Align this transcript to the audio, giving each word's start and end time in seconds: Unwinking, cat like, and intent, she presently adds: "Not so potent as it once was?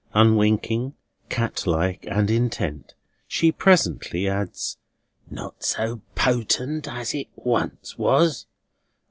Unwinking, 0.15 0.95
cat 1.29 1.67
like, 1.67 2.07
and 2.09 2.31
intent, 2.31 2.95
she 3.27 3.51
presently 3.51 4.27
adds: 4.27 4.79
"Not 5.29 5.63
so 5.63 6.01
potent 6.15 6.87
as 6.87 7.13
it 7.13 7.27
once 7.35 7.99
was? 7.99 8.47